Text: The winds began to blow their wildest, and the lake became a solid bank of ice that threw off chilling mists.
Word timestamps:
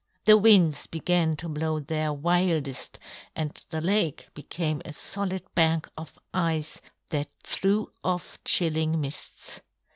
The 0.25 0.35
winds 0.35 0.87
began 0.87 1.35
to 1.35 1.47
blow 1.47 1.77
their 1.77 2.11
wildest, 2.11 2.97
and 3.35 3.63
the 3.69 3.81
lake 3.81 4.29
became 4.33 4.81
a 4.83 4.93
solid 4.93 5.43
bank 5.53 5.87
of 5.95 6.17
ice 6.33 6.81
that 7.09 7.29
threw 7.43 7.91
off 8.03 8.39
chilling 8.43 8.99
mists. 8.99 9.61